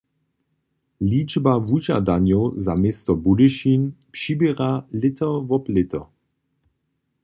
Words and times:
Ličba 1.09 1.53
wužadanjow 1.65 2.53
za 2.55 2.75
město 2.75 3.15
Budyšin 3.23 3.81
přiběra 4.11 4.71
lěto 5.01 5.29
wob 5.49 5.63
lěto. 5.75 6.01